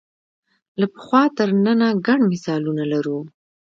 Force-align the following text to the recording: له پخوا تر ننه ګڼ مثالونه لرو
له 0.79 0.85
پخوا 0.93 1.23
تر 1.37 1.49
ننه 1.65 1.87
ګڼ 2.07 2.19
مثالونه 2.31 2.83
لرو 2.93 3.19